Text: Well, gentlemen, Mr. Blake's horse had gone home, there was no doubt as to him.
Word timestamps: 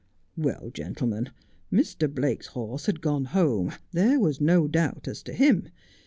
Well, 0.35 0.71
gentlemen, 0.73 1.29
Mr. 1.71 2.11
Blake's 2.11 2.47
horse 2.47 2.87
had 2.87 3.01
gone 3.01 3.25
home, 3.25 3.73
there 3.91 4.19
was 4.19 4.41
no 4.41 4.67
doubt 4.67 5.07
as 5.07 5.21
to 5.21 5.31
him. 5.31 5.67